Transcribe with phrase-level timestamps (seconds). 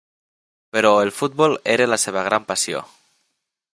[0.77, 2.83] Però el futbol era la seva gran passió.